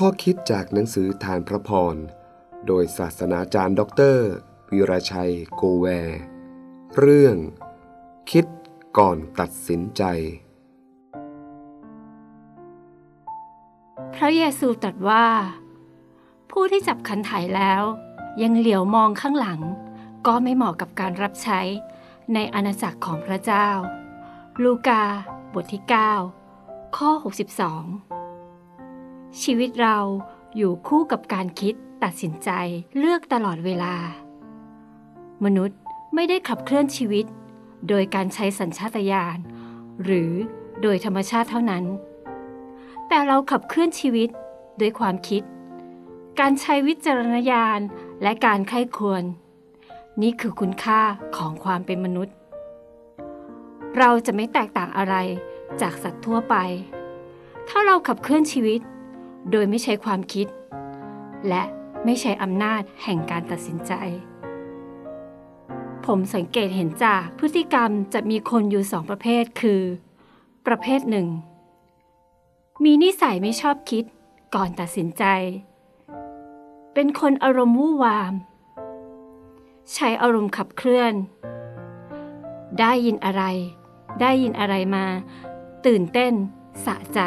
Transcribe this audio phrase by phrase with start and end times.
[0.00, 1.96] ข้อคิดจากหนังสือทานพระพร
[2.66, 4.28] โดยศาสนาจารย์ด็อกเตอร์
[4.70, 5.86] วีรชัยโกแว
[6.98, 7.36] เรื่อง
[8.30, 8.46] คิด
[8.98, 10.02] ก่อนตัดสินใจ
[14.14, 15.26] พระเยซูตรัสว่า
[16.50, 17.82] ผู้ที่จับขันไถแล้ว
[18.42, 19.60] ยังเหลียวมองข้างหลัง
[20.26, 21.60] ก็ไม่เหมาะกับการรับใช้
[22.34, 23.68] ในอาณาจักรของพระเจ้า
[24.62, 25.04] ลูกา
[25.54, 25.82] บทที่
[26.40, 28.23] 9 ข้อ 62
[29.42, 29.98] ชีวิตเรา
[30.56, 31.74] อยู่คู่กับการคิด
[32.04, 32.50] ตัดสินใจ
[32.98, 33.94] เลือกตลอดเวลา
[35.44, 35.78] มนุษย์
[36.14, 37.26] ไม่ได้ขับเคลื่อนชีวิต
[37.88, 39.38] โดยการใช้สัญชาตญาณ
[40.04, 40.32] หรือ
[40.82, 41.84] โดยธรรมชาติเท่านั้น
[43.08, 44.28] แต่เราขับเคลื่อนชีวิต
[44.80, 45.42] ด้วยความคิด
[46.40, 47.80] การใช้วิจารณญาณ
[48.22, 49.22] และการไข้ควร
[50.22, 51.00] นี่คือคุณค่า
[51.36, 52.34] ของความเป็นมนุษย์
[53.98, 55.14] เราจะไม่แตกต่างอะไร
[55.80, 56.54] จากสัตว์ทั่วไป
[57.68, 58.80] ถ้าเราขับเคลื่อนชีวิต
[59.50, 60.46] โดยไม่ใช้ความคิด
[61.48, 61.62] และ
[62.04, 63.92] ไม่ใช้อำนาจแห่งการตัดสินใจ
[66.06, 69.82] ผมสังเกตเห็นจากพฤติกรรมจะมีคนอยู่สองประเภทคือ
[70.66, 71.28] ประเภทหนึ่ง
[72.84, 74.04] มีนิสัยไม่ชอบคิด
[74.54, 75.24] ก่อนตัดสินใจ
[76.94, 78.32] เป็นคนอารมณ์วู่วาม
[79.94, 81.14] ใช้อารมณ์ขับเคลื่อน
[82.78, 83.42] ได้ยินอะไร
[84.20, 85.06] ได้ยินอะไรมา
[85.86, 86.32] ตื่นเต้น
[86.84, 87.20] สะใจ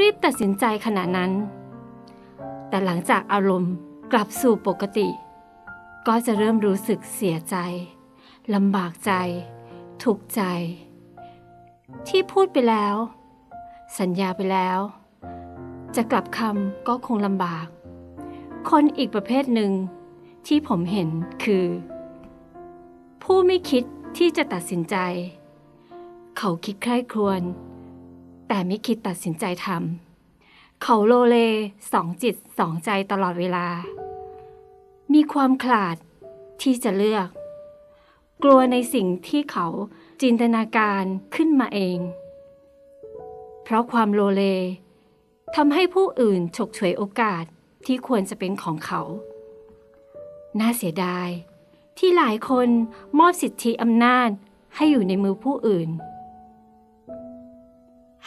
[0.00, 1.32] รีบตัดสินใจขณะนั้น
[2.68, 3.74] แต่หลังจากอารมณ์
[4.12, 5.08] กลับสู่ปกติ
[6.06, 7.56] ก็จะเริ่มรู้สึกเสียใจ
[8.54, 9.12] ลำบากใจ
[10.02, 10.42] ทุกข์ใจ
[12.08, 12.96] ที่พูดไปแล้ว
[13.98, 14.78] สัญญาไปแล้ว
[15.96, 17.66] จะกลับคำก็คงลำบาก
[18.70, 19.72] คนอีกประเภทหนึ่ง
[20.46, 21.08] ที่ผมเห็น
[21.44, 21.66] คือ
[23.22, 23.84] ผู้ไม่คิด
[24.16, 24.96] ที่จะตัดสินใจ
[26.38, 27.42] เขาคิดใคร่ครวญ
[28.48, 31.36] แต่ไม่คิดตัดสินใจทำเขาโลเล
[31.92, 33.66] สองจิตสองใจตลอดเวลา
[35.12, 35.96] มีความขลาด
[36.62, 37.28] ที่จะเลือก
[38.42, 39.66] กลัวในสิ่งที่เขา
[40.22, 41.04] จินตนาการ
[41.34, 41.98] ขึ้นมาเอง
[43.62, 44.42] เพราะความโลเล
[45.56, 47.44] ทำให้ผู้อื่นฉกฉวยโอกาส
[47.86, 49.02] ที่ควรจะเป็นของเขา
[50.60, 51.28] น่าเสียดาย
[51.98, 52.68] ที่หลายคน
[53.18, 54.30] มอบสิทธิอำนาจ
[54.76, 55.88] ให้อยู่ในมือผู้อื่น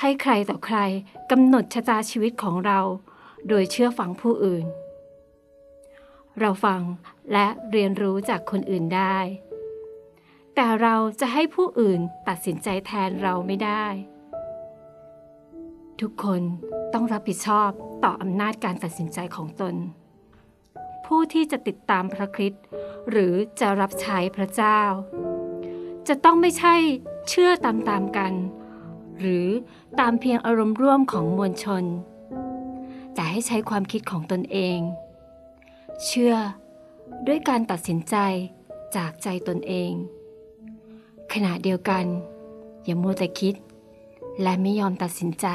[0.00, 0.78] ให้ใครต่อใคร
[1.30, 2.80] กำหนดชะตาชีวิตของเรา
[3.48, 4.66] โดยเชื่อฟังผู้อื่น
[6.40, 6.80] เราฟัง
[7.32, 9.18] และเรียนรู้จากคนอื่นได้
[10.54, 13.84] แต่เราจะให้ผู้อื่นตัดสินใจแทนเราไม่ได้
[16.00, 16.42] ทุกคน
[16.92, 17.70] ต้องรับผิดชอบ
[18.04, 19.74] ต่ออำนาจการตัดสินใจของตน
[21.06, 22.64] ผู้ที่จะติดตามพระคริสต์
[23.10, 24.80] หรือจะรับใช้พระเจ้า
[26.08, 26.74] จะต้องไม่ใช่
[27.28, 28.32] เชื่อตามๆกัน
[29.20, 29.46] หรือ
[30.00, 31.84] ตามเพียงอารมณ์ร่วมของมวลชน
[33.14, 34.78] แต่ให้ใช้ความคิดของตนเอง
[36.04, 36.34] เชื่อ
[37.26, 38.16] ด้วยการตัดสินใจ
[38.96, 39.92] จากใจตนเอง
[41.32, 42.04] ขณะเดียวกัน
[42.84, 43.54] อย่ามัวแต่คิด
[44.42, 45.46] และไม่ยอมตัดสินใจ